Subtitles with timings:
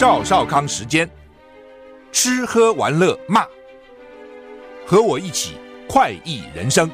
[0.00, 1.06] 赵少康时间，
[2.10, 3.44] 吃喝玩乐骂，
[4.86, 5.56] 和我一起
[5.86, 6.90] 快意人生。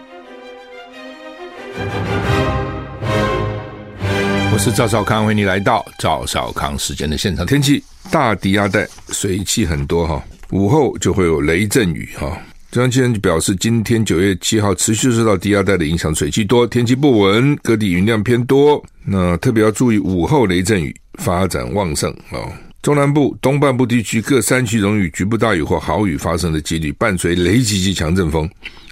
[4.53, 7.47] 我是赵少康，欢迎你来到赵少康时间的现场。
[7.47, 7.81] 天气
[8.11, 10.21] 大低压带水汽很多哈，
[10.51, 12.37] 午后就会有雷阵雨哈。
[12.73, 18.85] 中央气象局表示，今天九月七号持续受到低压带的影响，水汽多，天气不稳，各地云量偏多。
[19.05, 22.43] 那特别要注意午后雷阵雨发展旺盛啊。
[22.87, 28.49] 中南部、东半部地区各山区容易局部大雨或豪雨发生的几率，伴随雷击及强阵风。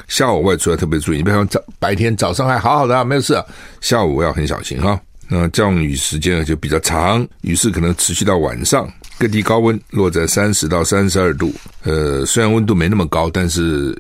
[0.09, 3.41] 下午外出要特别注意，你比方早白天早上还好好的、啊，没有事、
[3.81, 5.01] 下午要很小心哈。
[5.29, 8.93] 那降雨时间就比较长，雨势可能持续到晚上。
[9.17, 11.55] 各地高温落在三十到三十二度，
[11.85, 13.97] 呃，虽然温度没那么高，但是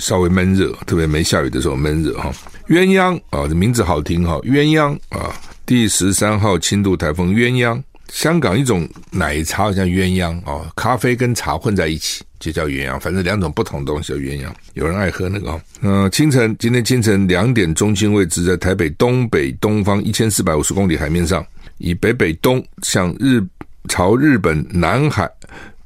[0.00, 2.32] 稍微闷热，特别没下雨的时候闷热哈。
[2.66, 5.32] 鸳鸯啊，这名字好听哈，鸳鸯啊，
[5.64, 7.80] 第十三号轻度台风鸳鸯。
[8.12, 14.50] 香港一种奶茶好像鸳鸯哦，咖啡跟茶混在一起就叫鸳鸯，反正两种不同的东西叫鸳鸯。
[14.74, 15.60] 有人爱喝那个哦。
[15.80, 21.44] 嗯，清晨今天清晨两点中心位置在台北东北东方一千四百五十公里海面上，
[21.78, 23.42] 以北北东向日。
[23.88, 25.26] 朝日本南海，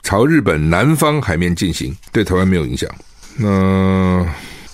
[0.03, 2.91] 朝日本南方海面进行，对台湾没有影响。
[3.37, 4.27] 那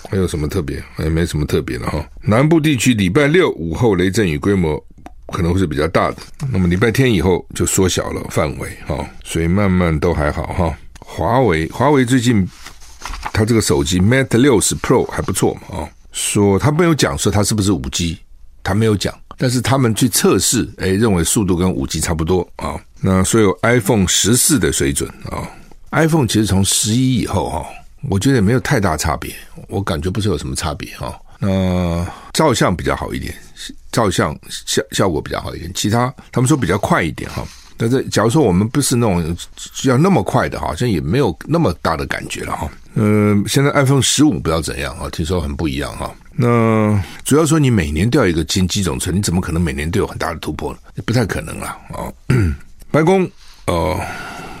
[0.09, 0.81] 还有什么特别？
[0.97, 2.03] 也没什么特别的哈。
[2.23, 4.83] 南部地区礼拜六午后雷阵雨规模
[5.31, 6.17] 可能会是比较大的，
[6.51, 10.77] 那么礼拜天以后就缩小了范围哈，所以慢慢都还好哈。
[10.99, 12.47] 华为华为最近
[13.33, 18.19] 它这个手机 Mate 60 Pro 还不错嘛啊，说他没有讲说它是不是五 G，
[18.63, 19.13] 他没有讲。
[19.41, 22.75] 但是他们去测试，哎，认为速度跟五 G 差不多啊。
[22.99, 25.47] 那所有 iPhone 十四的水准啊
[25.91, 27.65] ，iPhone 其实从十一以后哈，
[28.09, 29.33] 我觉得也没有太大差别，
[29.69, 31.17] 我感觉不是有什么差别哈。
[31.39, 33.33] 那照相比较好一点，
[33.91, 37.43] 照相效效果比较好一点，其他他们说比较快一点哈。
[37.77, 39.37] 但是假如说我们不是那种
[39.85, 42.69] 要那么快的，好像也没有那么大的感觉了哈。
[42.95, 46.13] 嗯，现在 iPhone 十五不知道怎样啊，听说很不一样哈。
[46.35, 50.79] 那主要说，你每年掉一个新机种出来，你怎么可能每年都有很大的突破呢？
[51.05, 52.11] 不太可能了啊！
[52.91, 53.29] 白宫
[53.65, 53.97] 呃，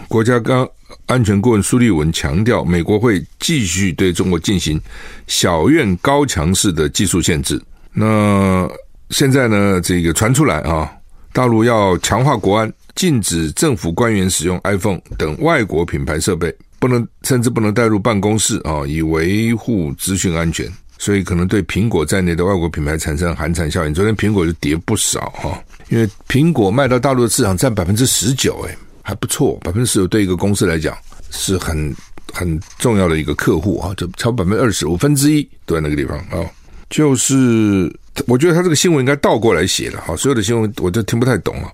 [0.07, 0.67] 国家刚
[1.05, 4.79] 安全顾问苏利文强调，美国会继续对中国进行
[5.27, 7.61] 小院高墙式的技术限制。
[7.91, 8.69] 那
[9.09, 10.91] 现在呢，这个传出来啊，
[11.33, 20.71] 大陆要强化国安，禁止政府官员使用 iPhone 等外国品牌设备，不能甚至不能带入办公室啊，以维护资讯安全。
[21.01, 23.93] 所以可能对苹果在内的外国品牌产生寒蝉效应。
[23.93, 30.97] 昨天苹果就跌不少哈，因为苹果卖到大陆的市场占百分之十九，哎，还不错，百分之十九对一个公司来讲
[31.31, 31.95] 是很
[32.33, 36.45] 很重要的一个客户啊，就超百分之二十五分之一都在那个地方啊。
[36.89, 37.93] 就是
[38.25, 41.71] 我觉得他这个新闻应该倒过来写的哈，所有的新闻我都听不太懂了。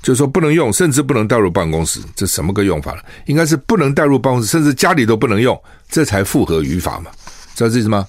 [0.00, 3.02] 就是说不能用，甚至不能带入办公室，这什么个用法了？
[3.26, 7.10] 应该是不能带入办公室，甚至家里都不能用，这才符合语法嘛？
[7.56, 8.06] 知道这意思吗？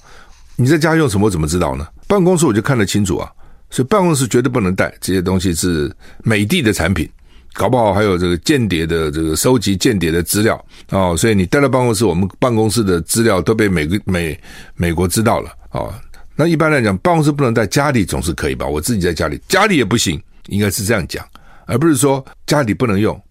[0.54, 1.26] 你在家用什么？
[1.26, 1.88] 我怎么知道呢？
[2.06, 3.28] 办公室我就看得清楚啊，
[3.70, 5.90] 所以办公室绝对不能带这些东西，是
[6.22, 7.08] 美的的产品，
[7.54, 14.40] 搞不好还有这个间谍的这个收集间谍的资料哦，所以你带到办公室，我们办公室的资料都被美国美
[14.76, 15.92] 美国知道了哦。
[16.40, 18.66] 那一般来讲，办公室不能带，家里总是可以吧？
[18.66, 21.22] 我自己在家里，家里也不行，应该是这样讲，
[21.66, 23.22] 而不是说家里不能用，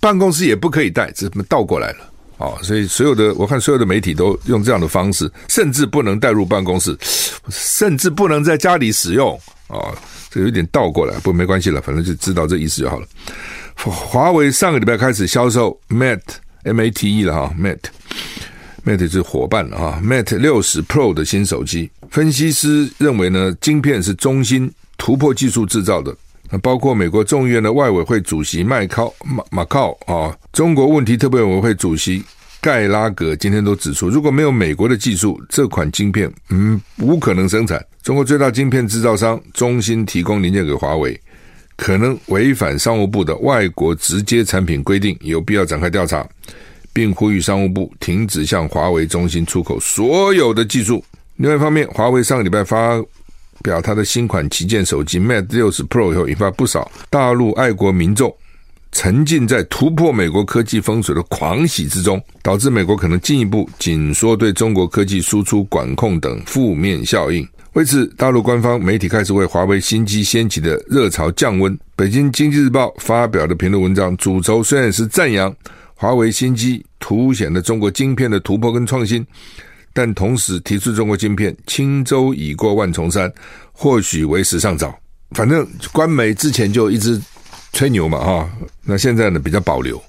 [0.00, 1.98] 办公室也不可以带，这么倒过来了。
[2.38, 6.98] 哦，所以所有的我看所有的媒体都用这样的方式，甚至不能带入办公室，
[7.48, 9.40] 甚至不能在家里使用。
[9.68, 9.96] 哦，
[10.28, 13.06] 这有点倒过来，不过没关系了，反正就知道这意思就好了。
[13.76, 16.18] 华为上个礼拜开始销售 Mate
[16.64, 17.84] M A T E 了哈，Mate
[18.88, 26.16] Mate 是伙伴了哈，Mate 六十 Pro 的新手机，分析师认为呢，晶片是中芯突破技术制造的。
[26.50, 32.24] 那包括美国众议院的外委会主席麦考马马考啊，中国问题特别委员会主席
[32.62, 37.84] 盖拉格今天都指出，如果没有美国的技术，这款晶片嗯无可能生产。
[38.02, 41.20] 中国最大晶片制造商中芯提供零件给华为，
[41.76, 46.26] 可能违反商务部的外国直接产品规定，有必要展开调查，
[46.98, 51.04] 并呼吁商务部停止向华为、中心出口所有的技术。
[51.36, 53.00] 另外一方面，华为上个礼拜发。
[53.60, 58.32] 表他的新款旗舰手机 Mate 60 Pro 以后，引发不少大陆爱国民众
[58.92, 67.44] 沉浸在突破美国科技封锁的狂喜之中，导致美国可能进一步紧缩对中国科技输出管控等负面效应。
[67.72, 71.76] 为此，大陆官方媒体开始为华为新机掀起的热潮降温。
[71.96, 75.52] 北京经济日报发表的评论文章，主轴虽然是赞扬
[76.00, 79.26] 华为新机凸显了中国晶片的突破跟创新。
[79.92, 83.32] 但同时提出，中国晶片轻舟已过万重山，
[83.72, 84.96] 或许为时尚早。
[85.32, 87.20] 反正官媒之前就一直
[87.72, 88.50] 吹牛嘛，哈。
[88.84, 90.00] 那现在呢，比较保留，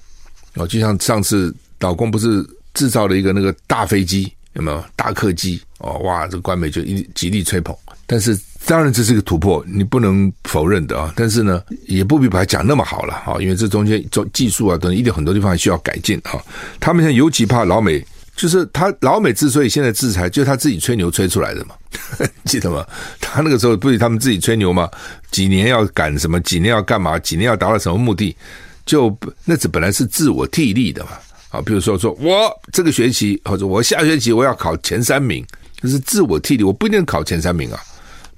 [0.54, 5.60] 哦，就像上次老公不是制造了一个那个大飞机，有没有大客机？
[5.78, 7.76] 哦，哇，这个官媒就一极力吹捧。
[8.06, 11.12] 但是当然这是一个突破，你不能否认的啊。
[11.16, 16.38] 但是呢，也不必把它讲那么好了哈，因为这中间做技术啊等一定很多地方还需要改进啊。
[16.78, 18.04] 他们现在尤其怕老美。
[18.36, 21.74] 就是他老美之所以现在制裁，就是他自己吹牛吹出来的嘛，
[22.46, 22.86] 记得吗？
[23.20, 24.88] 他那个时候不是他们自己吹牛吗？
[25.30, 26.40] 几年要赶什么？
[26.40, 27.18] 几年要干嘛？
[27.18, 28.34] 几年要达到什么目的？
[28.86, 29.14] 就
[29.44, 31.10] 那这本来是自我替力的嘛。
[31.50, 35.44] 啊，比如说说我这个学期或者我下学期我要考前三名，
[35.82, 37.78] 这是自我替力，我不一定考前三名啊。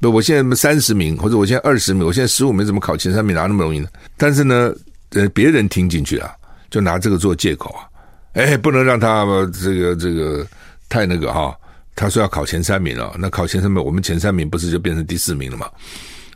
[0.03, 3.87] 不，我现在三十名或者我现在二十名，我现在十五名，怎么考前三名哪那么容易呢？
[4.17, 4.75] 但是呢，
[5.11, 6.35] 呃，别人听进去了，
[6.71, 7.87] 就拿这个做借口啊。
[8.33, 9.25] 哎，不能让他
[9.63, 10.45] 这个这个
[10.89, 11.57] 太那个哈。
[11.95, 15.71] 他说要考前三名了，那考前三名，我们前三名不是就变成第四名了吗？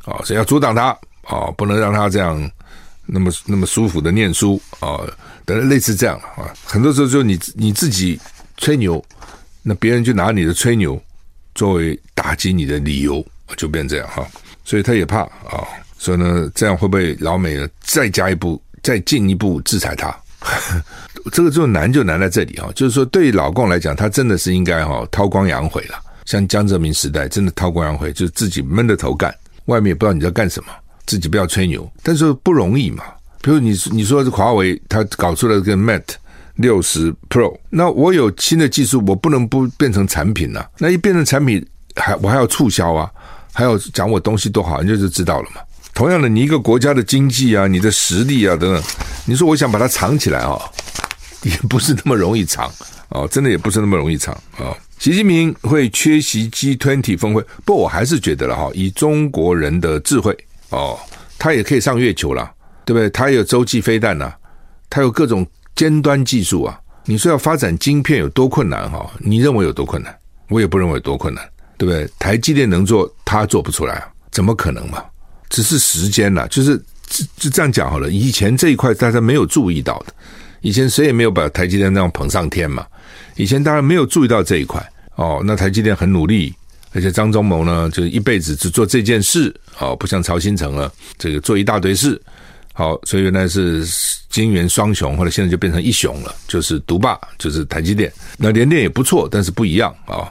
[0.05, 2.49] 啊，所以要阻挡他啊，不能让他这样
[3.05, 5.01] 那么那么舒服的念书啊，
[5.45, 6.55] 等类似这样啊。
[6.65, 8.21] 很多时候就你你自己
[8.59, 9.03] 吹牛，
[9.63, 11.03] 那别人就拿你的吹牛
[11.55, 13.25] 作为打击你的理由，
[13.57, 14.27] 就变这样哈。
[14.65, 15.63] 所以他也怕啊，
[15.99, 20.15] 所以呢，这样会不会老美呢再加一步，再进一步制裁他？
[21.33, 25.99] 这个就难就难在这里哈，就是说对老共来讲，他真的是应该哈韬光养晦了。
[26.25, 29.35] 像江泽民时代，真的韬光养晦，就是自己闷着头干，
[29.67, 30.71] 外面也不知道你在干什么，
[31.07, 31.89] 自己不要吹牛。
[32.03, 33.05] 但是不容易嘛，
[33.43, 36.15] 比如你你说是华为，他搞出了个 Mate
[36.57, 41.65] 六十 Pro，那我有新的技术，我不能不变成产品呐、那一变成产品，
[41.95, 43.11] 还我还要促销啊，
[43.57, 45.63] 还要讲我东西多好，你就就知道了嘛。
[45.95, 48.83] 同样的，你一个国家的经济啊，你的实力啊等等，
[49.25, 50.61] 你说我想把它藏起来啊、哦，
[51.41, 52.71] 也不是那么容易藏
[53.09, 54.77] 哦，真的也不是那么容易藏啊、哦。
[54.99, 60.37] 习近平会缺席 G20 峰会，不我还是觉得了哈，以中国人的智慧
[60.69, 60.99] 哦，
[61.39, 62.51] 他也可以上月球了，
[62.85, 63.09] 对不对？
[63.09, 64.31] 他有洲际飞弹呐，
[64.91, 66.79] 他有各种尖端技术啊。
[67.07, 69.11] 你说要发展晶片有多困难哈？
[69.19, 70.15] 你认为有多困难？
[70.51, 71.43] 我也不认为有多困难，
[71.79, 72.09] 对不对？
[72.19, 74.03] 台积电能做，他做不出来？
[74.31, 75.03] 怎么可能嘛？
[75.49, 76.77] 只是时间了，就是
[77.07, 78.11] 就就这样讲好了。
[78.11, 80.13] 以前这一块大家没有注意到的，
[80.61, 82.85] 以前谁也没有把台积电那样捧上天嘛。
[83.37, 84.85] 以前大家没有注意到这一块
[85.15, 85.43] 哦。
[85.45, 86.53] 那台积电很努力，
[86.93, 92.21] 而且张忠谋呢，就一辈子只做这件事哦，不像曹新成了，这个做一大堆事。
[92.73, 93.87] 好，所以原来是
[94.29, 98.13] 金元双雄，后来现在就变成一雄了，就是独霸，就是台积电。
[98.37, 100.29] 那联电也不错，但是不一样啊。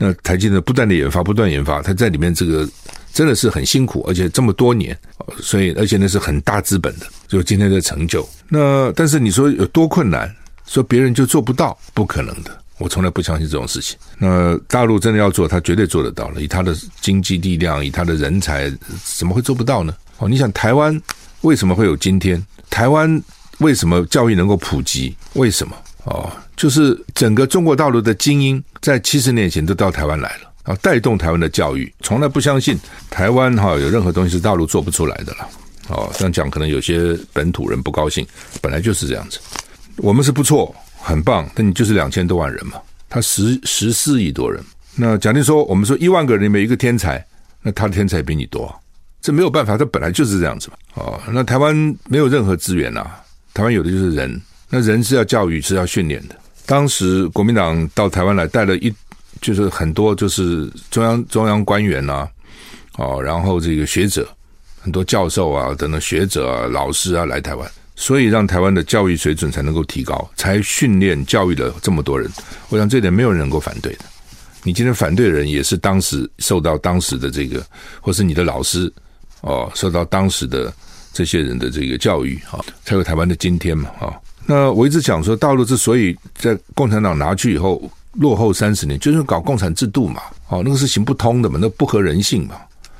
[0.00, 2.68] 那台积电不断的研发，不断研发，它在里面这个。
[3.12, 4.96] 真的是很辛苦，而且这么多年，
[5.40, 8.26] 所以而且那是很大资本的，就今天的成就。
[8.48, 10.32] 那但是你说有多困难，
[10.64, 12.56] 说别人就做不到，不可能的。
[12.78, 13.98] 我从来不相信这种事情。
[14.16, 16.40] 那大陆真的要做，他绝对做得到了。
[16.40, 18.72] 以他的经济力量，以他的人才，
[19.18, 19.92] 怎么会做不到呢？
[20.18, 20.96] 哦，你想台湾
[21.40, 22.40] 为什么会有今天？
[22.70, 23.20] 台湾
[23.58, 25.16] 为什么教育能够普及？
[25.32, 25.76] 为什么？
[26.04, 26.30] 哦，
[26.60, 30.52] 就是整个中国大陆的精英在七十年前都到台湾来了。
[30.64, 32.78] 啊，带动台湾的教育，从来不相信
[33.08, 35.48] 台湾哈有任何东西是大陆做不出来的了。
[35.88, 38.26] 哦，这样讲可能有些本土人不高兴，
[38.60, 39.38] 本来就是这样子。
[39.96, 42.74] 我们是不错，很棒，但你就是两千多万人嘛，
[43.08, 44.62] 他十十四亿多人。
[44.94, 47.24] 那假定说，我们说一万个人里面一个天才，
[47.62, 48.70] 那他的天才比你多，
[49.22, 50.74] 这没有办法，他本来就是这样子嘛。
[51.02, 51.74] 哦，那台湾
[52.06, 53.06] 没有任何资源呐，
[53.54, 56.36] 台湾有的就是人，那人是要教育，是要训练的。
[56.70, 58.94] 当时国民党到台湾来，带了一。
[59.40, 62.28] 就是很多就是中央中央官员呐、啊，
[62.98, 64.28] 哦，然后这个学者，
[64.78, 72.30] 很多教授啊等等学者啊老师啊来台湾，所以让台湾的教育水准才能够提高，才训练教育了这么多人。
[72.68, 74.04] 我想这点没有人能够反对的。
[74.62, 77.64] 你今天反对的人也是当时受到当时的这个，
[78.02, 78.92] 或是你的老师
[79.40, 80.70] 哦，受到当时的
[81.14, 84.12] 这些人的这个教育啊，才有台湾的今天嘛啊。
[84.50, 87.80] 那我一直讲说，大陆之所以在共产党拿去以后。
[88.14, 92.56] 落后三十年，就是搞共产制度嘛，哦，那个是行不通的嘛，那不合人性嘛，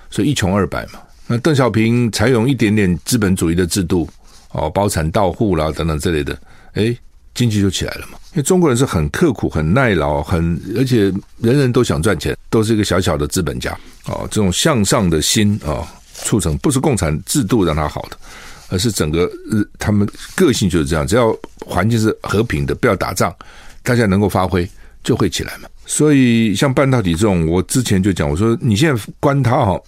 [0.08, 1.00] 所以一穷二白嘛。
[1.26, 4.08] 那邓小平采用一点点资本主义的制度，
[4.52, 6.38] 哦，包产到户啦等等之类的，
[6.74, 6.96] 诶，
[7.34, 8.12] 经济就起来了嘛。
[8.34, 13.76] 因为中国人是很刻苦、很耐劳、很而且人人都想赚钱，都是一个小小的资本家，
[14.06, 18.16] 哦，这种向上的心啊、哦，促成不是共产制度让他好的，
[18.70, 19.30] 而是整个
[19.78, 23.34] 他们个性就是这样，只要环境是和平的，不要打仗，
[23.82, 24.66] 大家能够发挥。
[25.02, 29.80] 就会起来嘛，所以像半导体这种，我之前就讲，我说你现在关它哈，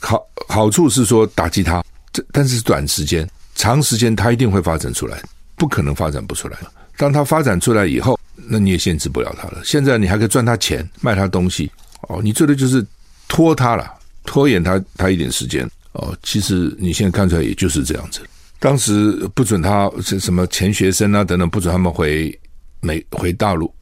[0.00, 5.20] 好好处是说打击它，这但是短时间，长时间它一定会发展出来，
[5.56, 6.56] 不可能发展不出来。
[6.96, 9.60] 当它发展出来以后，那你也限制不了它了。
[9.64, 11.68] 现在你还可以赚它钱，卖它东西
[12.02, 12.86] 哦，你做的就是
[13.26, 13.92] 拖它了，
[14.24, 16.16] 拖延它它一点时间哦。
[16.22, 18.20] 其实你现在看出来也就是这样子，
[18.58, 22.36] 当时不准他什么钱学森啊等等，不准他们回
[22.80, 23.72] 美回大陆，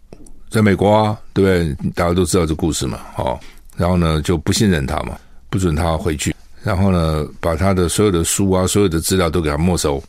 [0.48, 1.90] 在美国啊，对不对？
[1.94, 3.38] 大家都知道这故事嘛，哦，
[3.76, 10.02] 然后呢就不信任他嘛，不准他回去，然后呢把他的所有的书啊、所有的资料都给他没收。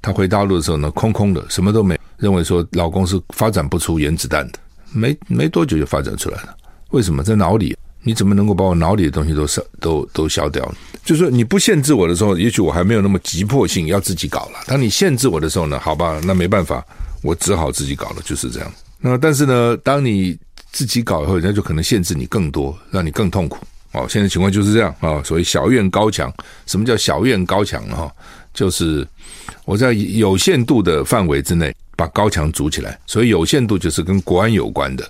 [0.00, 4.58] 他回大陆的时候呢，空空的，什么都没，认为说老公是发展不出原子弹的，
[4.92, 6.56] 没没多久就发展出来了。
[6.90, 7.76] 为什么在脑里？
[8.02, 10.72] 你怎么能够把我脑里的东西都烧都都消掉？
[11.04, 14.60] 就是说你不限制我的时候，也许我还没有那么急迫性要自己搞了。
[14.66, 16.84] 当你限制我的时候呢，好吧，那没办法，
[17.22, 18.72] 我只好自己搞了，就是这样。
[19.00, 20.36] 那但是呢，当你
[20.70, 23.58] 自己搞以后，人家就可能限制你更多，让你更痛苦。
[23.92, 25.22] 哦，现在情况就是这样啊。
[25.24, 26.32] 所谓小院高墙，
[26.66, 28.10] 什么叫小院高墙呢？
[28.52, 29.06] 就是
[29.64, 35.08] 我在有限度的范围之内把高墙筑起来，所以有限度就是跟国安有关的，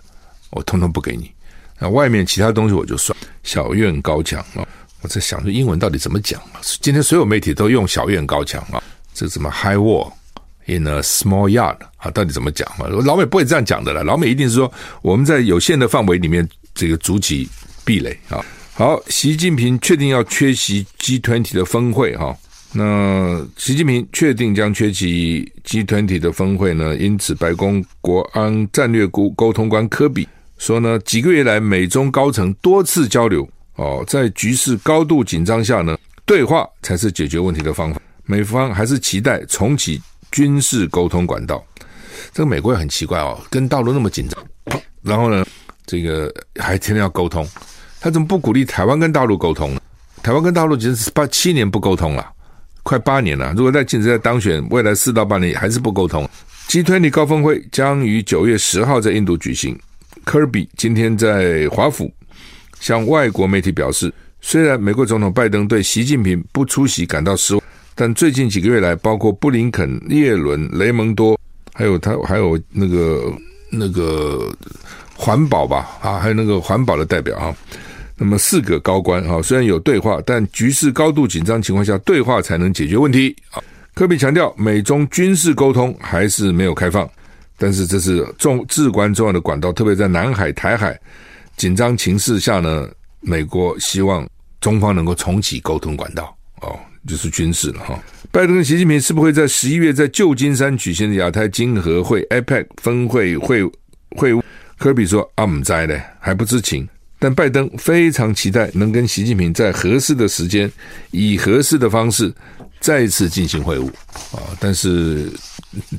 [0.50, 1.30] 我通通不给你。
[1.78, 3.16] 那外面其他东西我就算。
[3.44, 4.66] 小院高墙啊，
[5.00, 6.60] 我在想说英文到底怎么讲啊？
[6.80, 8.82] 今天所有媒体都用小院高墙啊，
[9.14, 10.12] 这什么 high wall
[10.66, 12.86] in a small yard 啊，到底怎么讲啊？
[12.88, 14.70] 老美不会这样讲的了，老美一定是说
[15.00, 17.48] 我们在有限的范围里面这个筑起
[17.84, 18.44] 壁垒啊。
[18.74, 22.36] 好，习近平确定要缺席 G20 的峰会哈。
[22.72, 26.94] 那习近平确定将缺席 G20 的峰会呢？
[26.96, 30.28] 因此，白宫国安战略沟沟通官科比
[30.58, 35.96] 说呢，几个月来美中高层多次交流哦，在局势高度紧张下呢，
[36.26, 38.00] 对话才是解决问题的方法。
[38.24, 41.64] 美方还是期待重启军事沟通管道。
[42.32, 45.46] 这个美国也很奇怪哦，跟大陆那么紧张，然后呢，
[45.86, 47.48] 这个还天天要沟通，
[48.00, 49.80] 他怎么不鼓励台湾跟大陆沟通呢？
[50.22, 52.32] 台湾跟大陆已经是八七年不沟通了。
[52.82, 56.28] 快八年了，如果在现在当选，未来四到八年还是不沟通。
[56.68, 59.78] G20 高峰会将于九月十号在印度举行。
[60.28, 62.12] 科比今天在华府
[62.80, 67.62] 向外国媒体表示，虽然美国总统拜登对习近平不出席感到失望，
[67.94, 71.40] 但最近几个月来，包括布林肯、叶伦、雷蒙多，
[71.72, 73.32] 还有他，还有那个
[73.70, 74.54] 那个
[75.16, 77.56] 环保吧，啊，还有那个环保的代表啊。
[78.14, 83.34] 那么四个高官啊，虽然有对话，但局势高度紧张情况下，对话才能解决问题。
[83.52, 87.08] 啊，科比强调，美中军事沟通还是没有开放，
[87.58, 90.98] 但是这是重至关重要的管道，特别在南海、台海
[91.56, 92.88] 紧张情势下呢，
[93.20, 94.26] 美国希望
[94.60, 96.34] 中方能够重启沟通管道。
[96.60, 98.02] 哦，就是军事了哈。
[98.30, 103.64] 拜登跟习近平是不会在十一月在旧金山举行的亚太经合会 （APEC） 峰会会
[104.16, 104.42] 会晤？
[104.76, 106.88] 科比说：“啊，唔知咧，还不知情。”
[107.20, 110.70] 但拜登非常期待能跟习近平在合适的时间，
[111.10, 112.32] 以合适的方式
[112.78, 113.88] 再次进行会晤
[114.30, 114.38] 啊！
[114.60, 115.28] 但是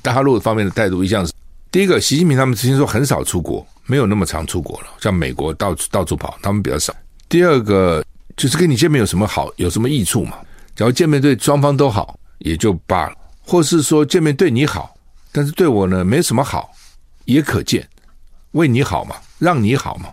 [0.02, 1.34] 大陆方面的态度一向是：
[1.72, 6.92] 第一个，习近平他们之前说很少出国，没有那么常出国了，像美国到处到处跑，他们比较少。
[7.28, 8.04] 第二个
[8.36, 10.40] 就是跟你见面有什么好，有什么益处嘛？
[10.76, 13.14] 假如见面对双方都好，也就罢了；
[13.46, 14.96] 或是说见面对你好，
[15.32, 16.72] 但是对我呢没什么好，
[17.26, 17.88] 也可见，
[18.54, 20.10] 为你好嘛，让你好嘛。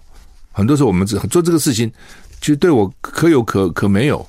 [0.53, 1.91] 很多时候我们只做这个事情，
[2.39, 4.27] 其实对我可有可可没有，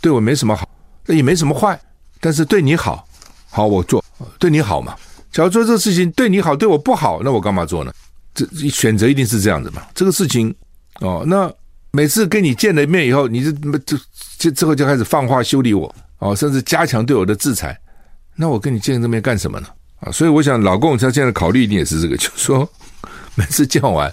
[0.00, 0.68] 对我没什么好，
[1.06, 1.80] 那也没什么坏，
[2.20, 3.04] 但是对你好，
[3.50, 4.04] 好我做，
[4.38, 4.94] 对你好嘛。
[5.32, 7.92] 假如做这个事情对你好，对我不好，那我干嘛做呢？
[8.34, 9.82] 这选择一定是这样子嘛。
[9.94, 10.54] 这个事情
[11.00, 11.52] 哦，那
[11.90, 13.98] 每次跟你见了面以后，你就就
[14.38, 17.78] 就之后就开始放话修理我哦，甚至加强对我的制裁，
[18.36, 19.66] 那我跟你见这面干什么呢？
[20.00, 22.68] 啊，所以我想老共他现在考虑一定也是这个，就是说
[23.34, 24.12] 每次见完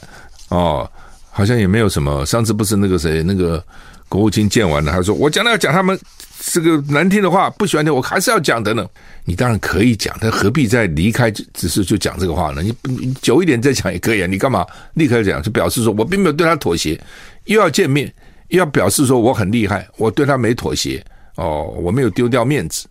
[0.50, 0.90] 哦。
[1.32, 2.26] 好像也没有什么。
[2.26, 3.64] 上次不是那个谁，那个
[4.10, 5.98] 国务卿见完了，他说：“我讲了要讲他们
[6.42, 8.88] 这个难听的话，不喜欢听，我还是要讲的呢。”
[9.26, 12.64] 你当然可以讲，但何必在离开只是就讲这个话呢？
[12.64, 14.28] 你你久一点再讲也可以啊。
[14.28, 15.42] 你干嘛立刻讲？
[15.44, 17.00] 就表示说我并没有对他妥协，
[17.46, 18.12] 又要见面，
[18.48, 21.04] 又要表示说我很厉害，我对他没妥协
[21.36, 22.88] 哦，我没有丢掉面子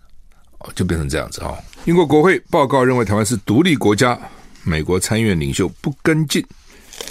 [0.58, 1.56] 哦，就变成这样子啊。
[1.86, 4.16] 英国国会报告认为台湾是独立国家，
[4.62, 6.44] 美国参议院领袖不跟进。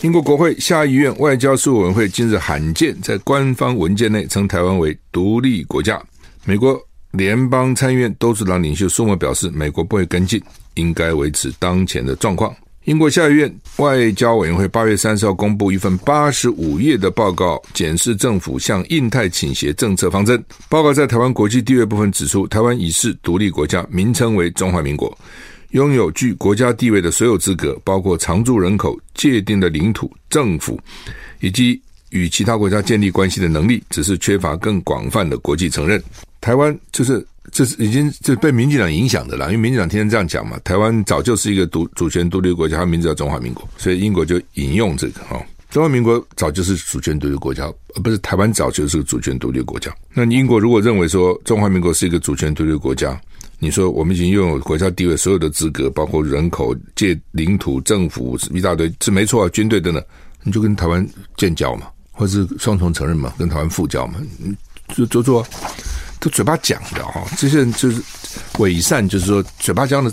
[0.02, 6.02] 英国国会下议院外交事务委员会今日罕见在官方文件内称台湾为独立国家。
[6.48, 10.42] 美国联邦参议院多数党领袖苏默表示，美国不会跟进，
[10.76, 12.56] 应该维持当前的状况。
[12.86, 20.42] 英国下议院外交委员会八月三十号公布一份八十五页的报告，检视政府向印太倾斜政策方针。
[20.70, 25.16] 报告在台湾国际地位部分指出，台湾已是独立国家，名称为中华民国。
[25.72, 30.80] 拥有具国家地位的所有资格，包括常住人口、界定的领土、政府，
[31.42, 36.02] 以及与其他国家建立关系的能力，只是缺乏更广泛的国际承认。
[36.40, 40.60] 台湾就是这是已经就被民进党影响的了，因为民进党天天这样讲嘛。
[40.64, 45.42] 台湾早就是一个独主权独立国家，它名字叫中华民国，所以英国就引用这个哈。
[45.70, 49.94] 中华民国早就是主权独立国家，而不是台湾早就是主权独立国家。
[50.14, 53.20] 那英国如果认为说中华民国是一个主权独立国家，
[53.60, 60.02] 你说我们已经拥有国家地位所有的资格，包括人口、界领土、政府一大堆，是没错啊，军队等等，
[60.44, 61.88] 你就跟台湾建交嘛，
[62.18, 64.20] 或是双重承认嘛，跟台湾复交嘛，
[64.96, 65.46] 就做做，
[66.20, 68.02] 都嘴巴讲的哈，这些人就是
[68.58, 70.12] 伪善，就是说嘴巴讲的，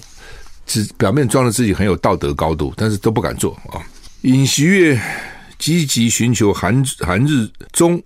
[0.67, 3.81] 只表面装的自己很有道德高度，但是都不敢做啊。
[4.21, 5.01] 尹锡悦
[5.59, 8.01] 积极寻求韩韩日中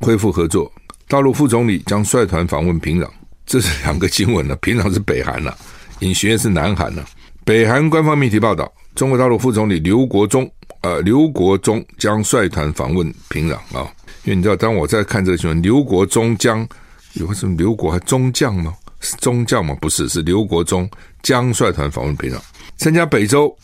[0.00, 0.70] 恢复合作，
[1.06, 3.08] 大陆副总理将率团访问平壤。
[3.46, 5.56] 这是两个新闻呢，平壤是北韩了，
[6.00, 7.04] 尹锡悦是南韩了。
[7.44, 10.50] 北韩官方媒体报道，中国大陆副总理刘国中，
[10.84, 13.90] 呃，刘国忠将率团访问平壤啊。
[14.24, 16.68] 因为你知道，当我在看这个新闻，刘国忠将
[17.14, 18.74] 有个什么刘国还中将吗？
[19.00, 19.74] 是中将吗？
[19.80, 20.86] 不是，是刘国忠
[21.22, 22.38] 将率团访问平壤，
[22.76, 23.56] 参加北周。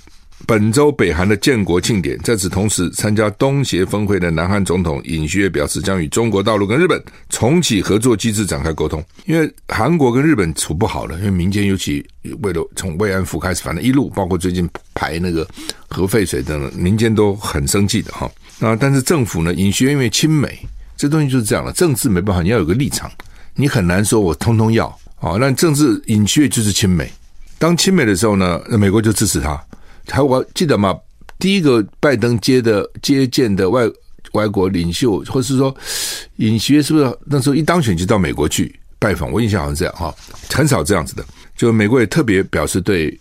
[0.46, 9.04] 本周北韩的建国庆典，在此同时，参加东协峰会的南韩总统尹锡悦表示，将与中国大陆跟日本重启合作机制展开沟通。
[9.26, 12.04] 因为韩国跟日本处不好了，因为民间尤其
[12.42, 15.46] 为了从慰安妇开始，反正一路包括最近排那个
[15.88, 18.28] 核废水等等，民间都很生气的哈。
[18.58, 20.58] 那但是政府呢，尹锡悦因为亲美，
[20.96, 23.10] 这东西就是这样了，政治没办法，你要有个立场，
[23.54, 24.86] 你很难说我通通要
[25.20, 25.36] 啊。
[25.38, 27.08] 那政治尹锡悦就是亲美，
[27.58, 29.62] 当亲美的时候呢，那美国就支持他。
[30.10, 30.98] 还我记得吗？
[31.38, 33.88] 第一个拜登接的接见的外
[34.32, 35.74] 外国领袖，或是说
[36.36, 39.32] 尹锡悦是不是那时候一当选就到美国去拜访？
[39.32, 40.14] 我印象好像这样哈，
[40.50, 41.24] 很少这样子的。
[41.56, 43.18] 就美国也特别表示对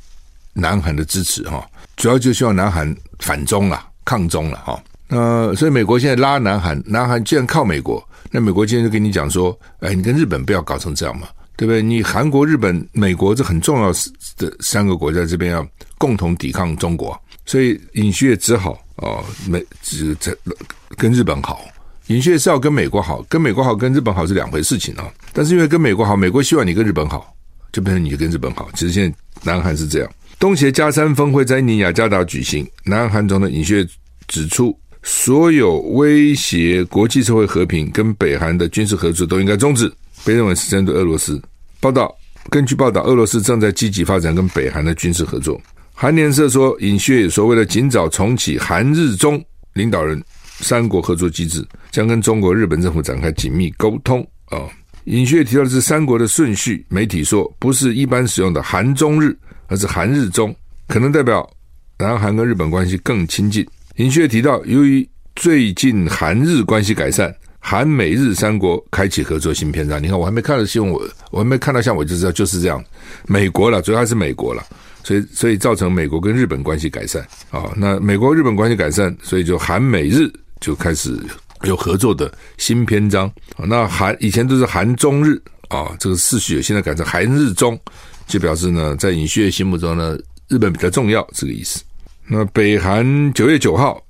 [0.53, 1.65] 南韩的支持哈，
[1.95, 4.81] 主要就希望南韩反中了、抗中了哈。
[5.07, 11.27] 那所以美国现在拉南韩，南韩既然靠美国，那美国今天就跟你讲说，哎，你跟日本不要搞成这样嘛。
[11.59, 11.81] 对不对？
[11.81, 13.91] 你韩国、日本、美国这很重要
[14.37, 20.33] 的三个国家这边要共同抵抗中国，所以尹锡悦只好哦，美只在
[20.95, 21.59] 跟日本好。
[22.07, 25.11] 尹锡悦是要跟美国好，跟美国好，跟日本好是两回事情啊。
[25.33, 27.35] 但是因为跟美国好，美国希望你跟日本好，
[27.73, 28.69] 就变成你跟日本好。
[28.73, 30.09] 其实现在南韩是这样。
[30.39, 33.85] 东协加三峰会在尼雅加达举行，南韩总统尹锡悦
[34.29, 39.91] 指出，所有威胁国际社会和平跟北韩的军事合作都应该终止。
[40.25, 41.41] 被认为是针对俄罗斯。
[41.81, 42.13] 报道，
[42.49, 45.59] 根据报道，俄罗斯正在积极发展跟北韩的军事合作。
[45.93, 49.41] 韩联社说，尹锡悦说，为了尽早重启韩日中
[49.73, 50.21] 领导人
[50.59, 54.19] 三国合作机制，将跟中国、日本政府展开紧密沟通。
[54.45, 54.67] 啊，
[55.05, 59.37] 尹锡悦提到的是三国的顺序，媒体说不是一般使用的韩中日，
[59.67, 60.53] 而是韩日中，
[60.87, 61.49] 可能代表
[61.97, 63.65] 南韩跟日本关系更亲近。
[63.95, 67.33] 尹锡悦提到，由于最近韩日关系改善。
[67.59, 70.01] 韩美日三国开启合作新篇章。
[70.01, 72.83] 你看，我还没看到新闻，我我还没看到像我就知道就是这样。
[73.27, 74.63] 美国了，主要还是美国了，
[75.03, 77.71] 所以所以造成美国跟日本关系改善啊。
[77.75, 81.19] 那美国日本关系改善，所以就韩美日就开始
[81.63, 83.31] 有合作的新篇章。
[83.57, 87.77] 那韩以前都是韩中日啊，这个次序现在改成韩日中，
[88.25, 90.17] 就表示呢，在尹锡悦心目中呢，
[90.47, 91.83] 日本比较重要，这个意思。
[92.25, 94.01] 那北韩九月九号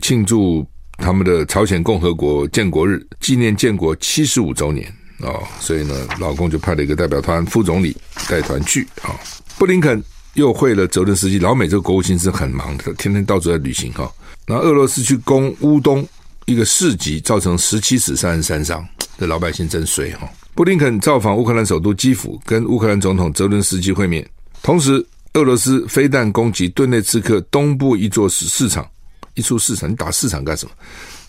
[0.00, 0.66] 庆祝。
[0.98, 4.86] 他们的朝鲜共和国建国日纪念建国七十五周年
[5.20, 7.96] 啊、哦，所以呢，老公就派了一个代表团，副总理
[8.28, 9.14] 带团去啊、哦。
[9.58, 10.02] 布林肯
[10.34, 14.12] 又会了泽伦斯基，老美这个国务卿是很忙的，天天到处在旅行哈、哦。
[14.46, 16.06] 然后俄罗斯去攻乌东
[16.44, 18.86] 一个市集，造成十七死三十三伤，
[19.18, 20.28] 这老百姓真衰哈、哦。
[20.54, 24.26] 布林肯造访乌克兰首都基辅，跟乌克兰总统泽伦斯基会面，
[24.62, 25.04] 同时
[25.34, 28.86] 俄罗斯飞弹攻击顿内茨克东部一座市市场。
[29.36, 30.72] 一出市场，你打市场干什么？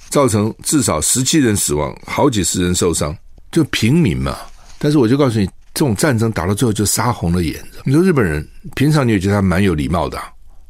[0.09, 3.15] 造成至少十七人死亡，好几十人受伤，
[3.51, 4.35] 就平民嘛。
[4.79, 7.61] 但是我就告诉你，这种战争打到最后就杀红了眼。
[7.83, 10.17] 你说日本人平常你也觉得他蛮有礼貌的，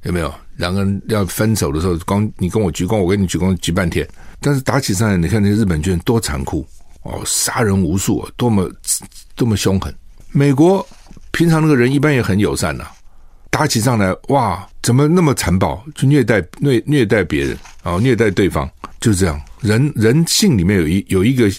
[0.03, 0.33] 有没有？
[0.55, 4.07] 两个人要分手的时候，光你跟我鞠躬，我跟你鞠躬，鞠半天。
[4.41, 6.67] 但是打起仗来，你看那个日本军人多残酷
[7.03, 8.67] 哦，杀人无数，多么
[9.35, 9.93] 多么凶狠。
[10.31, 10.83] 美国
[11.31, 12.87] 平常那个人一般也很友善呐。
[13.57, 15.83] 打起仗来，哇，怎么那么残暴？
[15.95, 18.69] 就虐待虐虐待别人啊，虐待对方，
[19.01, 19.41] 就是这样。
[19.61, 21.49] 人人性里面有一有一个，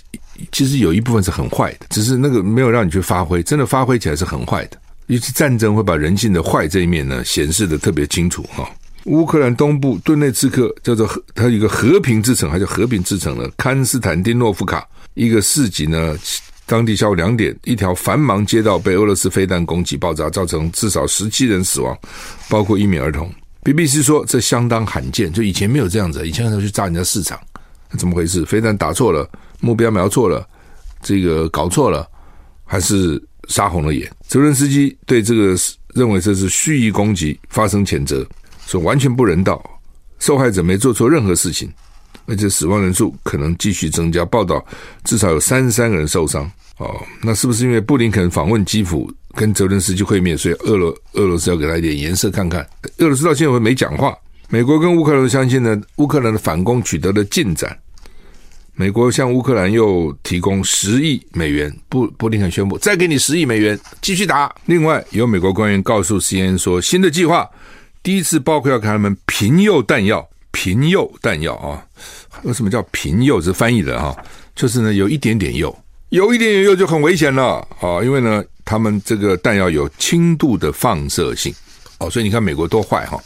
[0.53, 3.43] 其实有一部分是很坏的，只是那个没有让你去发挥。
[3.43, 4.79] 真的发挥起来是很坏的。
[5.09, 8.71] 尤其战争会把人性的坏这一面呢显示的特别清楚哈。
[9.07, 16.17] 乌克兰东部顿内茨克叫做它有一个和平之城，还叫和平之城呢，康斯坦丁诺夫卡一个市集呢。
[16.69, 21.99] 当地下午两点，一条繁忙街道被俄罗斯飞弹攻击爆炸，造成至少十七人死亡，
[22.47, 23.33] 包括一名儿童。
[23.65, 27.41] BBC 说这相当罕见，就以前没有这样子，以前要去炸人家市场，
[27.99, 28.45] 怎么回事？
[28.45, 29.27] 飞弹打错了，
[29.61, 30.47] 目标瞄错了，
[31.03, 32.07] 这个搞错了，
[32.67, 34.11] 还是杀红了眼？
[34.27, 35.57] 泽伦斯基对这个
[35.95, 38.27] 认为这是蓄意攻击，发生谴责，
[38.67, 39.59] 说完全不人道，
[40.19, 41.73] 受害者没做错任何事情。
[42.27, 44.23] 而且死亡人数可能继续增加。
[44.23, 44.63] 报道
[45.03, 46.51] 至少有三十三个人受伤。
[46.79, 52.67] 哦，那是不是因为布林肯访问基辅跟泽连斯基会面，所以俄罗俄罗斯要给他一点颜色看看？
[52.99, 54.17] 俄罗斯到现在没讲话。
[54.49, 57.77] 美国跟乌克兰相信呢，乌克兰的反攻取得了进展。
[58.75, 64.55] 美国向乌克兰又提供十亿美元，布布林肯宣布再给你十亿美元，继续打。
[64.67, 67.45] 另外，有美国官员告诉 CNN 说，新的计划
[68.05, 71.85] 第一次包括要给他们平诱弹药，平诱弹药啊？
[72.45, 73.41] 为什么叫平诱？
[73.41, 74.17] 是翻译的哈，
[74.55, 75.77] 就是呢有一点点诱，
[76.11, 81.55] 有一点点诱就很危险了啊，因为呢他们这个弹药有轻度的放射性
[81.99, 83.21] 哦，所以你看美国多坏哈。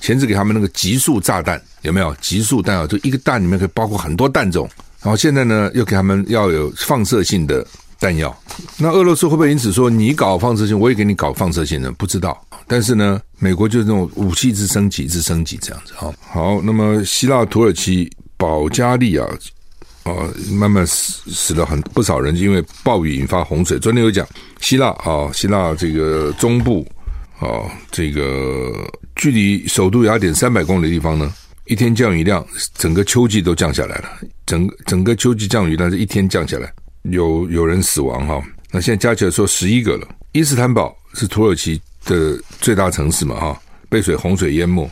[0.00, 2.12] 前次给他们那个极速炸弹有没有？
[2.20, 4.68] 极速弹药就一个弹里面可以包括很多弹种，
[5.00, 7.64] 然后现在呢又给他们要有放射性的
[8.00, 8.36] 弹药。
[8.76, 11.92] 那俄罗斯会不会因此说你搞放射性，我也给你搞放射性的？
[11.92, 12.44] 不知道。
[12.66, 15.92] 但是呢，美国就是那种武器一直升级，一直升级这样子。
[15.94, 19.24] 好，好，那么希腊、土耳其、保加利亚
[20.04, 23.78] 哦，慢慢死死了很不少人，因为暴雨引发洪水。
[23.78, 24.26] 昨天有讲
[24.60, 26.86] 希腊啊，希腊这个中部。
[27.40, 28.72] 哦，这个
[29.16, 31.32] 距离首都雅典三百公里的地方呢，
[31.66, 34.08] 一天降雨量整个秋季都降下来了，
[34.46, 38.40] 整整个秋季降雨但是一天降下来，有有人死亡哈。
[38.70, 40.06] 那现在加起来说十一个了。
[40.30, 44.88] 伊斯坦堡是土耳其的最大城市嘛哈，被水洪水淹没，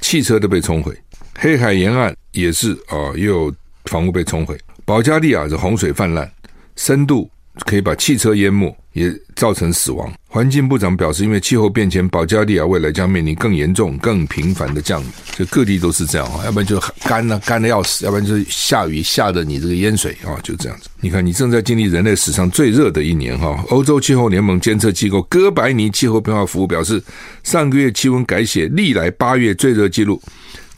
[0.00, 0.96] 汽车都被冲毁。
[1.34, 3.52] 黑海沿岸也是啊，也有
[3.88, 4.56] 房屋被冲毁。
[4.84, 6.30] 保加利亚是洪水泛滥，
[6.76, 7.28] 深度
[7.66, 8.74] 可以把汽车淹没。
[8.94, 10.12] 也造成死亡。
[10.26, 15.06] 环境部长表示，因为气候变迁，保加利亚未来将面临更严重、更频繁的降雨。
[15.36, 20.88] 就各地都是这样啊，要不然就干了，干的要死；要不然就是下雨下的你这个淹水啊，就这样子。
[21.00, 23.62] 你看，你正在经历人类史上最热的一年哈。
[23.68, 27.00] 欧洲气候联盟监测机构哥白尼气候变化服务表示，
[27.44, 30.20] 上个月气温改写历来八月最热纪录，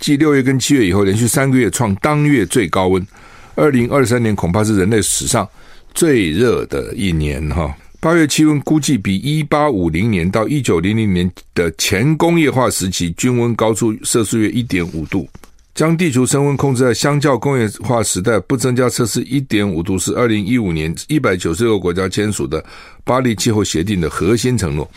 [0.01, 3.07] 继六月跟七月以后，连续三个月创当月最高温。
[3.55, 5.47] 二零二三年恐怕是人类史上
[5.95, 7.73] 最热的一年哈。
[8.01, 15.29] 八月气温估计比一八五零年到一九零零年的前工业化时期均温高出摄氏约一点五度。
[15.75, 22.63] 将地球升温控制在相较工业化时代不增加摄氏一点五度，是二零一五年一百九十个国家签署的
[23.05, 24.91] 巴黎气候协定的核心承诺。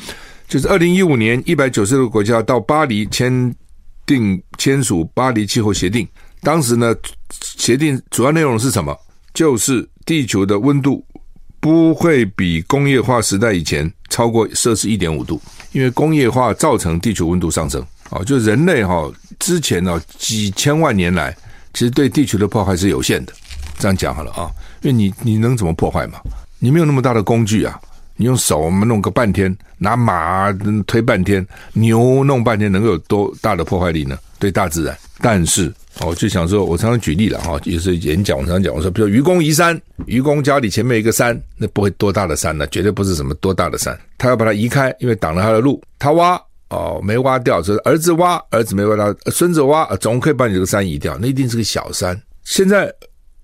[0.48, 3.54] 就是二零一五年一百九十个国家到巴黎签
[4.06, 6.08] 定签署巴黎气候协定，
[6.42, 6.96] 当时呢，
[7.58, 8.98] 协定主要内容是什么？
[9.34, 11.06] 就是地球的温度。
[11.60, 17.82] 不会比工业化时代以前超过摄氏一点五度，因为工业化造成地球温度上升。
[18.10, 21.34] 啊，就人类哈之前呢几千万年来，
[21.74, 23.32] 其实对地球的破坏是有限的。
[23.80, 26.20] 这样讲好了啊，因为你你能怎么破坏嘛？
[26.60, 27.80] 你没有那么大的工具啊，
[28.16, 30.52] 你用手我们弄个半天，拿马
[30.86, 34.18] 推半天，牛弄半天，能够有多大的破坏力呢？
[34.40, 35.74] 对大自然，但是。
[36.00, 45.80] 哦，就想说，我常常举例了哈，有时候演讲我常常讲，我说，比如愚公移山，愚公家里前面一个山，那不会多大的山呢，绝对不是什么多大的山，他要把它移开，因为挡了他的路。
[46.00, 46.36] 他挖
[46.70, 52.20] 哦，没挖掉，就是儿子挖，儿子没挖到，孙子挖，总可以把你这个山移掉，那一定是个小山。
[52.44, 52.92] 现在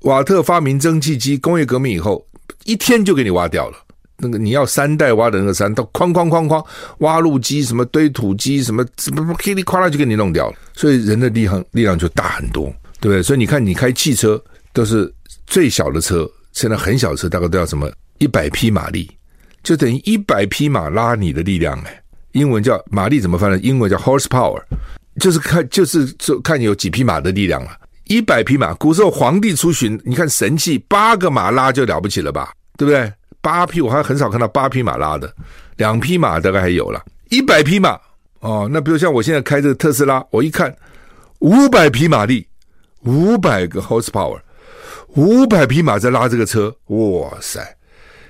[0.01, 2.25] 瓦特发明蒸汽机，工业革命以后，
[2.65, 3.77] 一天就给你挖掉了。
[4.19, 6.63] 那个你要三代挖的那个山，都哐哐哐哐，
[6.99, 10.55] 挖路机什么堆土机什么，什么噼里啪啦就给你弄掉了。
[10.73, 12.65] 所以人的力量力量就大很多，
[12.99, 13.23] 对不对？
[13.23, 14.41] 所以你看，你开汽车
[14.73, 15.11] 都是
[15.47, 19.09] 最小的车，现在很小的车大概都要什么一百匹马力，
[19.63, 22.01] 就等于一百匹马拉你的力量哎。
[22.33, 23.57] 英文叫马力怎么翻呢？
[23.59, 24.61] 英文叫 horsepower，
[25.19, 27.71] 就是看就是就看你有几匹马的力量了。
[28.05, 33.11] 一百匹马，古时候皇帝出巡，你看神器八个马拉就了不起了吧，对不对？
[33.41, 35.33] 八匹，我还很少看到八匹马拉的，
[35.77, 37.99] 两匹马大概还有了，一百匹马
[38.39, 38.69] 哦。
[38.71, 40.75] 那比如像我现在开这个特斯拉，我一看
[41.39, 42.47] 五百匹马力，
[43.03, 44.39] 五百个 horsepower，
[45.15, 47.59] 五百匹马在拉这个车，哇塞！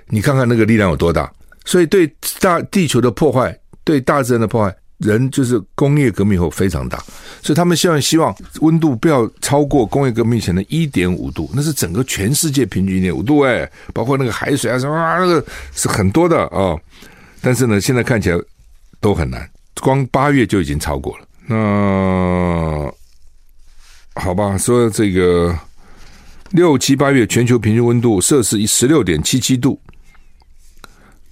[0.07, 1.31] 你看看那个力量有多大。
[1.65, 4.75] 所以对大地球的破坏，对大自然的破坏。
[4.99, 6.97] 人就是工业革命后非常大，
[7.41, 16.75] 所以他们希望希望温度不要超过工业革命前的一点五度，那是整个全世界平均一点五度哎，包括那个海水啊什么啊，那个是很多的啊、
[17.41, 18.37] 但是呢，现在看起来
[18.99, 21.25] 都很难，光八月就已经超过了。
[21.47, 22.91] 那
[24.15, 25.57] 好吧，说这个
[26.51, 29.79] 六七八月全球平均温度摄氏十六点七七度，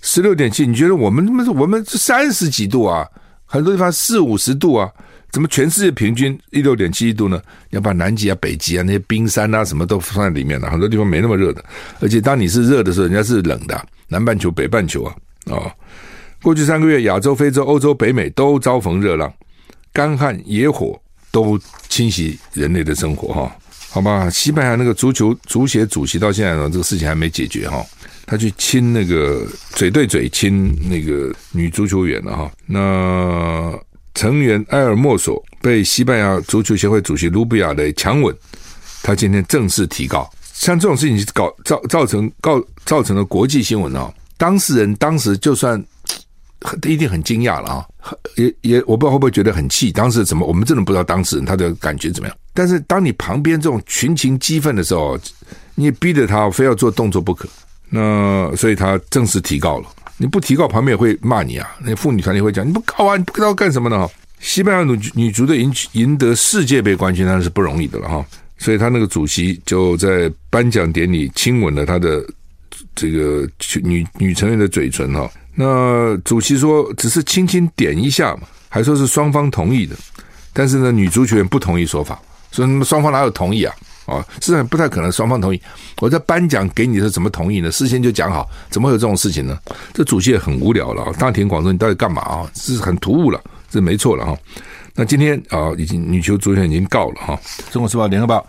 [0.02, 3.06] 十六点七，你觉得我们他妈我们是三十几度啊？
[3.48, 4.92] 很多地方四五十度啊，
[5.32, 7.42] 怎么全世界平均一六点七一度呢？
[7.70, 11.64] 要把南极啊、北极啊那些冰山啊什么都放在里面了，很多地方没那么热的。
[12.02, 15.72] 而且当你是热的时候，人家是冷的，南半球、北半球啊，哦，
[16.42, 19.34] 过去三个月，亚洲、非洲、欧洲、北美都遭逢热浪，
[19.94, 21.00] 干旱、野火
[21.32, 23.56] 都侵袭人类的生活哈。
[23.90, 27.84] 好吧，西班牙那个足球足协主席到现在呢，这个事情还没解决哈。
[28.28, 32.52] 他去亲那个嘴对嘴亲那个女足球员了哈。
[32.68, 33.74] 那
[34.14, 38.36] 成员埃尔莫索被西班牙足球协会主席卢比亚雷强吻，
[39.02, 40.30] 他今天正式提告。
[40.54, 45.82] 像这种事情搞造造成告造成了国际新闻啊，当事人当时就算
[46.60, 47.86] 他一定很惊讶了啊，
[48.36, 52.36] 也也我不知道会不会觉得很气，当时怎么我们真的不知道当事人他的感觉怎么样。
[52.56, 55.18] 但是当你旁边这种群情激愤的时候，
[55.76, 57.48] 你逼着他非要做动作不可，
[57.90, 59.88] 那所以他正式提告了。
[60.18, 64.10] 你不提告，旁边也会骂你啊，那妇女团体会讲你不告啊，你不知道干什么呢？
[64.40, 68.26] 西班牙女女足队赢赢得世界杯冠军当然是不容易的了哈。
[68.58, 72.26] 所以他那个主席就在颁奖典礼亲吻了他的
[72.96, 73.48] 这个
[73.84, 75.30] 女女成员的嘴唇哈。
[75.54, 79.96] 那主席说只是轻轻点一下嘛，还说是双方同意的。
[80.52, 82.20] 但是呢，女足球员不同意说法，
[82.52, 83.76] 说你们双方哪有同意啊？
[84.08, 85.62] 哦，实上不太可能双方同意。
[86.02, 87.70] 我在颁奖给你的怎么同意呢？
[87.72, 89.58] 事先就讲好，怎么会有这种事情呢？
[89.94, 91.12] 这主席也很无聊了啊。
[91.20, 92.52] 大庭广众，你到底干嘛啊？
[92.56, 93.40] 是很突兀了，
[93.70, 94.38] 这没错了哈。
[94.96, 97.40] 那今天啊，已经女球足球已经告了哈。
[97.70, 98.44] 中国时报、联合报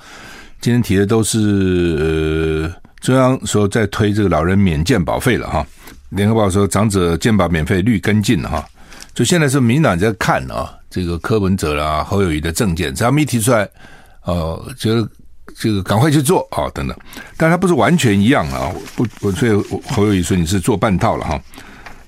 [0.61, 5.67] 今天提的都是呃，中央说在推这个老人免健保费了哈。
[6.11, 8.65] 联合报说长者健保免费率跟进了哈。
[9.13, 13.69] 就现在是民进党在看啊，这个柯文哲啦、侯友谊的证件，只要没提出来，
[14.25, 15.07] 呃，就
[15.57, 16.97] 这个赶快去做啊等等。
[17.37, 19.53] 但他不是完全一样啊，不，我所以
[19.87, 21.41] 侯友宜说你是做半套了哈。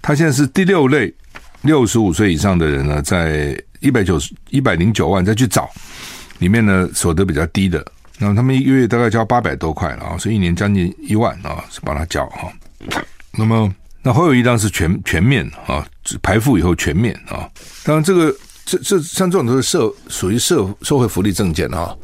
[0.02, 1.12] 他现在是第六类
[1.62, 3.58] 六十五岁以上的人呢，在。
[3.80, 5.66] 一百九十一百零九万，再去找
[6.38, 7.82] 里面呢，所得比较低的，
[8.18, 12.52] 那么他们一个月大概交八百多块了啊，所以一年将近一万啊，是帮他交哈。
[13.32, 15.82] 那么那侯友宜当然是全全面啊，
[16.20, 17.48] 排付以后全面啊。
[17.82, 21.96] 当然这个这这像这种都是社属于社社会福利证件啊。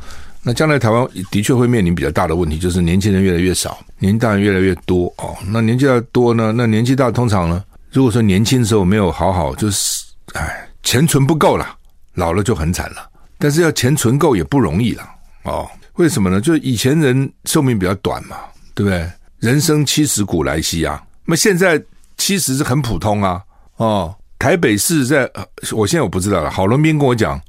[0.46, 5.36] 那将来台湾的确会面临比较大的问题，就是年轻人越来越少，年纪大人越来越多哦。
[5.48, 10.04] 那年纪大多呢，那年纪大通常呢，如果说年轻的时候没有好好，就是
[10.34, 10.62] 哎。
[10.82, 11.66] 钱存不够了，
[12.14, 13.10] 老了就很惨了。
[13.38, 15.02] 但是要钱存够也不容易了
[15.42, 15.68] 哦。
[15.94, 16.40] 为什么呢？
[16.40, 18.36] 就以前人寿命比较短嘛，
[18.72, 19.04] 对不对？
[19.40, 21.02] 人生七十古来稀啊。
[21.24, 21.82] 那么现在
[22.18, 23.42] 七十是很普通啊。
[23.78, 25.28] 哦，台北市在，
[25.72, 26.52] 我现在我不知道了。
[26.52, 27.40] 郝龙斌跟我讲，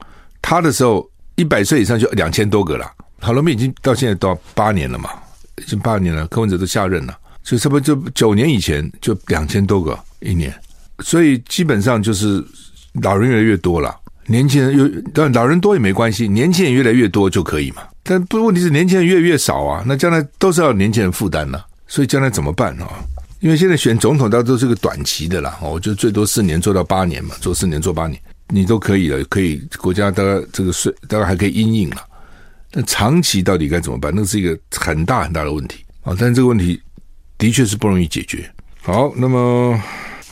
[0.42, 2.86] 他的时候一百岁以上就两千多个了。
[3.22, 5.10] 郝龙斌已经到现在到八年了嘛，
[5.58, 6.28] 已经八年了。
[6.28, 10.54] 柯文哲都下任了，所以差不多就九年以前就两千多个一年。
[11.00, 12.46] 所以基本上就是。
[13.04, 13.96] 老人越来越多了，
[14.26, 17.84] 年轻人又但老人多也没关系，年轻人越来越多就可以嘛。
[18.02, 21.64] 但不，问题是年轻人越来越少啊，那将来都是要年轻人负担了。
[21.86, 22.90] 所以将来怎么办啊？
[23.40, 28.20] 因为现在选总统，大家都是个短期的啦，我就最多四年做到八年嘛，做四年做八年，
[28.50, 32.02] 你都可以了，可以国家大概这个税大概还可以因应了。
[32.72, 34.12] 但长期到底该怎么办？
[34.16, 36.16] 那是一个很大很大的问题啊。
[36.20, 36.82] 但这个问题
[37.38, 38.50] 的确是不容易解决。
[38.82, 39.82] 好，那么。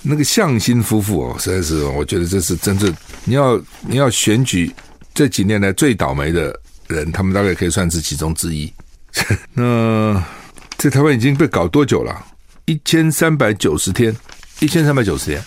[0.07, 4.71] 那个向心夫妇哦，实在是，我觉得这是真正你要你要选举
[5.15, 8.71] 这几年来最倒霉的人，他们大概可以算是其中之一。
[9.51, 10.23] 那
[10.77, 12.23] 在台湾已经被搞多久了？
[12.65, 14.15] 一千三百九十天，
[14.59, 15.43] 一千三百九十天，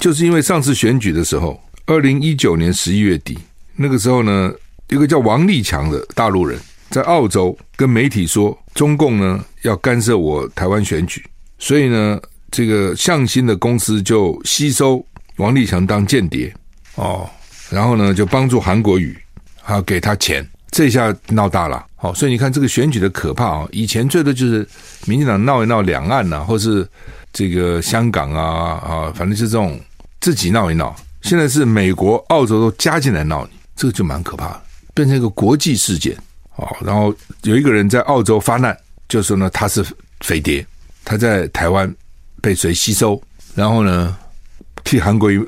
[0.00, 3.38] 就是因为上次选举的时候，二零一九年十一月底，
[3.76, 4.52] 那个时候呢，
[4.88, 6.58] 一个叫王立强的大陆人
[6.90, 11.24] 在澳洲跟媒体说，中共呢要干涉我台湾选举，
[11.58, 12.20] 所以呢。
[12.50, 15.04] 这个向心的公司就吸收
[15.38, 16.54] 王立强当间谍
[16.94, 17.28] 哦，
[17.68, 19.18] 然后呢就帮助韩国瑜，
[19.60, 21.84] 还要给他钱，这下闹大了。
[21.96, 23.68] 好、哦，所以你看这个选举的可怕啊、哦！
[23.72, 24.64] 以前最多就是
[25.04, 26.88] 民进党闹一闹两岸呐、啊，或是
[27.32, 29.80] 这个香港啊啊，反正就这种
[30.20, 30.94] 自己闹一闹。
[31.24, 34.62] 现在是美国、澳洲都加进来闹你，这个就蛮可怕的，
[34.94, 36.16] 变成一个国际事件。
[36.54, 39.84] 哦，然后有一个人在澳洲发难，就说呢他是
[40.20, 40.64] 飞碟，
[41.04, 41.92] 他在台湾。
[42.42, 43.18] 被谁吸收？
[43.54, 44.14] 然后呢，
[44.84, 45.42] 替韩国瑜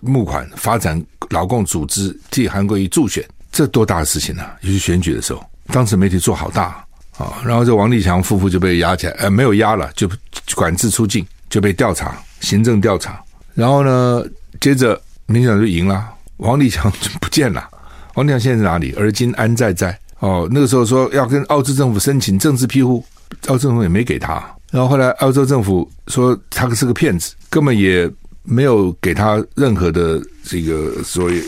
[0.00, 4.56] 募款，发展劳共组织，替韩国瑜助选，这多大的事情呢、啊？
[4.60, 6.86] 尤其选举的时候，当时媒体做好大
[7.18, 7.42] 啊。
[7.44, 10.08] 然后这王立强夫妇就被压起来，呃，没有压了，就
[10.54, 13.20] 管制出境，就被调查，行政调查。
[13.52, 14.24] 然后呢，
[14.64, 17.68] 接着民进党就赢了，王立强就不见了。
[18.16, 18.94] 王立强现在在哪里？
[18.96, 19.94] 而今安在在？
[20.20, 23.04] 哦，那个时候说要跟澳洲政府申请政治庇护，
[23.48, 24.42] 澳洲政府也没给他。
[24.70, 28.10] 然后后来，澳洲政府说他是个骗子，根本也
[28.42, 31.42] 没有给他任何的这个所谓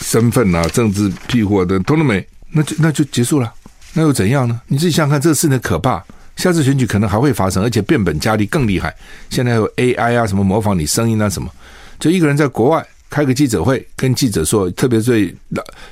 [0.00, 3.54] 身份啊、政治庇护啊的，通通没，那就那就结束了。
[3.92, 4.60] 那又怎样呢？
[4.66, 6.04] 你自己想想看，这事情可怕。
[6.34, 8.92] 下次选举可能还会发生，而且变本加厉，更厉害。
[9.28, 11.50] 现在还有 AI 啊，什么模仿你声音啊，什么，
[11.98, 15.34] 就一个人在国外开个记者会，跟记者说，特别对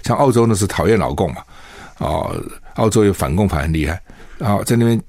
[0.03, 1.43] 像澳洲那是讨厌老共嘛，
[1.99, 2.31] 啊，
[2.75, 4.01] 澳洲有反共反很厉害，
[4.39, 5.01] 然后在那边。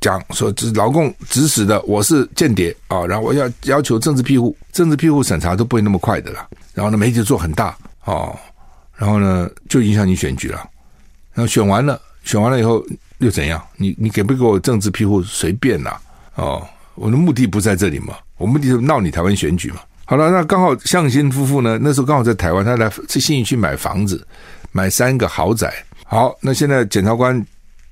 [0.00, 6.46] 讲说这是老共指使的，我是间谍啊，然后我要要求政治庇护，政治庇护审查都不会那么快的啦。
[6.74, 8.38] 然后呢，媒体做很大哦，
[8.98, 10.58] 然后呢就影响你选举了。
[11.32, 12.84] 然后选完了，选完了以后
[13.16, 13.58] 又怎样？
[13.78, 15.98] 你你给不给我政治庇护随便啦
[16.34, 16.62] 哦，
[16.96, 19.78] 我的目的不在这里嘛，我目的是闹你台湾选举嘛。
[20.06, 24.26] 好了，那刚好向心夫妇呢，那时候刚好在台湾，他来去信义区买房子，
[24.70, 25.72] 买三个豪宅。
[26.04, 27.42] 好，那现在检察官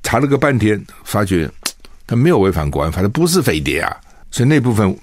[0.03, 1.51] 查了个半天，发觉
[2.07, 3.97] 他没有违反国安法，他不是匪谍啊，
[4.31, 4.95] 所以那部分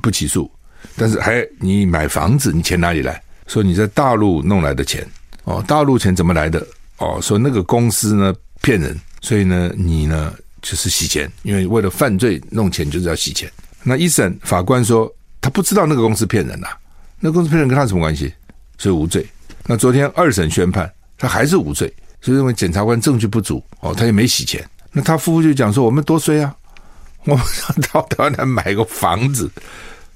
[0.00, 0.50] 不起诉。
[0.96, 3.22] 但是还你买房子，你钱哪里来？
[3.46, 5.06] 说你在大陆弄来的钱
[5.44, 6.66] 哦，大陆钱怎么来的？
[6.96, 13.52] 哦，说那个公司呢骗人，所以呢你呢就是洗钱，因为为了犯罪弄钱就是要洗钱。
[13.82, 15.14] 那一审法官说。
[15.44, 16.68] 他不知道那个公司骗人呐、
[17.20, 18.32] 那公司骗人跟他什么关系？
[18.78, 19.26] 所以无罪。
[19.66, 24.66] 那昨天二审宣判，他还是无罪，所以认为检察官证据不足哦，他也没洗钱。
[24.90, 26.56] 那他夫妇就讲说：“我们多衰啊，
[27.24, 29.50] 我们想到台湾来买个房子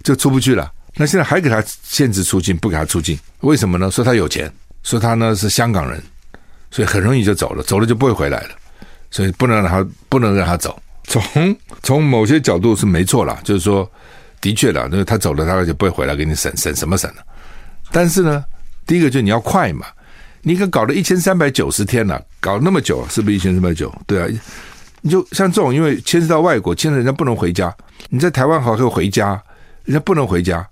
[0.03, 0.73] 就出不去了。
[0.95, 3.91] 那现在还给他限制出境，不给他出境，为什么呢？
[3.91, 4.51] 说他有钱，
[4.83, 6.03] 说他呢是香港人，
[6.71, 8.51] 所以很容易就走了，走了就不会回来了，
[9.11, 10.81] 所以不能让他不能让他走。
[11.05, 13.87] 从从某些角度是没错啦，就是说。”
[14.41, 17.23] 的确的，那他走了，他就不会回来给你审审什么审了。
[17.91, 18.45] 但是呢，
[18.87, 19.87] 第一个就是你要快嘛，
[20.43, 23.93] 你可搞了一千三百九十天了，搞那么久，是不是一千三百九？
[24.07, 24.29] 对啊，
[25.01, 27.75] 你就像这种，因为牵涉到外国，牵涉人家不能回家，
[28.09, 29.43] 你在台湾好可以回家，
[29.85, 30.67] 人家不能回家，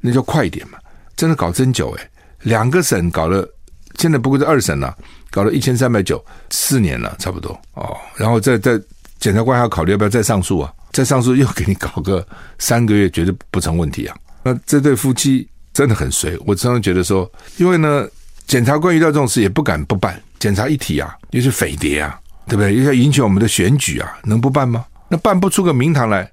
[0.00, 0.78] 那就快一点嘛。
[1.16, 2.10] 真的搞真久诶，
[2.42, 3.48] 两个省搞了，
[3.96, 4.94] 现在不过是二审了，
[5.30, 7.96] 搞了一千三百九，四年了差不多哦。
[8.16, 8.78] 然后再再
[9.18, 10.72] 检察官还要考虑要不要再上诉啊？
[10.96, 12.26] 再上诉又给你搞个
[12.58, 14.16] 三个月，绝对不成问题啊！
[14.42, 16.34] 那这对夫妻真的很衰。
[16.46, 18.08] 我常常觉得说，因为呢，
[18.46, 22.74] 检察官遇到这种事也不敢不办，检察一体啊，又是匪谍啊，对不对？
[22.74, 24.86] 又要影响我们的选举啊，能不办吗？
[25.10, 26.26] 那办不出个名堂来，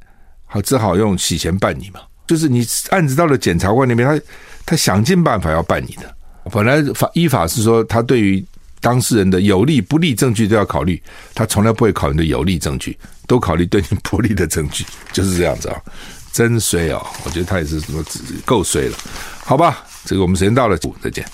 [0.46, 2.00] 好，只好用洗钱办你嘛。
[2.26, 4.26] 就是你案子到了检察官那边，他
[4.66, 6.16] 他想尽办法要办你的。
[6.50, 8.42] 本来法依法是说，他对于
[8.84, 11.02] 当事人的有利不利证据都要考虑，
[11.34, 12.96] 他从来不会考虑的有利证据。
[13.26, 15.82] 都考虑对你不利的证据，就是这样子啊，
[16.34, 17.02] 真衰啊！
[17.24, 18.04] 我觉得他也是什么
[18.44, 18.98] 够衰了，
[19.46, 19.82] 好吧？
[20.04, 21.26] 这个我们时间到了，再见。